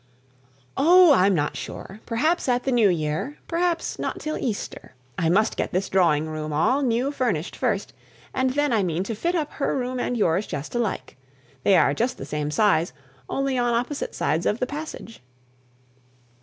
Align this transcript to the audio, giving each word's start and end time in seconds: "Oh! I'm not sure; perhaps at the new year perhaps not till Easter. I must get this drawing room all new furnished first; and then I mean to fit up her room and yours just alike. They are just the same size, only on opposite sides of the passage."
"Oh! 0.77 1.13
I'm 1.13 1.35
not 1.35 1.55
sure; 1.55 1.99
perhaps 2.07 2.49
at 2.49 2.63
the 2.63 2.71
new 2.71 2.89
year 2.89 3.37
perhaps 3.47 3.99
not 3.99 4.19
till 4.19 4.35
Easter. 4.35 4.95
I 5.15 5.29
must 5.29 5.55
get 5.55 5.71
this 5.73 5.89
drawing 5.89 6.25
room 6.27 6.51
all 6.51 6.81
new 6.81 7.11
furnished 7.11 7.55
first; 7.55 7.93
and 8.33 8.49
then 8.49 8.73
I 8.73 8.81
mean 8.81 9.03
to 9.03 9.13
fit 9.13 9.35
up 9.35 9.51
her 9.51 9.77
room 9.77 9.99
and 9.99 10.17
yours 10.17 10.47
just 10.47 10.73
alike. 10.73 11.17
They 11.61 11.77
are 11.77 11.93
just 11.93 12.17
the 12.17 12.25
same 12.25 12.49
size, 12.49 12.93
only 13.29 13.59
on 13.59 13.75
opposite 13.75 14.15
sides 14.15 14.47
of 14.47 14.59
the 14.59 14.65
passage." 14.65 15.21